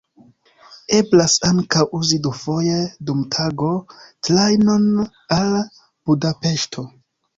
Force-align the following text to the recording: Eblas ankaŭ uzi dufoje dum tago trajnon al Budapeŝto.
Eblas 0.99 1.33
ankaŭ 1.49 1.83
uzi 1.97 2.19
dufoje 2.29 2.79
dum 3.09 3.21
tago 3.35 3.69
trajnon 4.29 4.89
al 5.37 5.51
Budapeŝto. 6.11 6.89